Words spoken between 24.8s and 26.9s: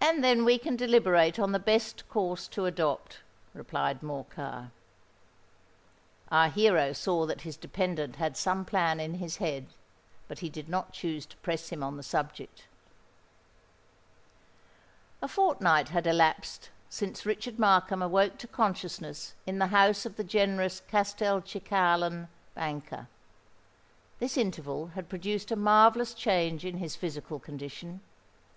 had produced a marvellous change in